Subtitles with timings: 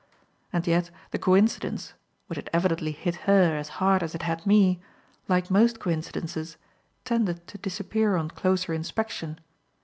[0.51, 1.93] And yet the coincidence,
[2.25, 4.81] which had evidently hit her as hard as it had me,
[5.27, 6.57] like most coincidences,
[7.05, 9.39] tended to disappear on closer inspection.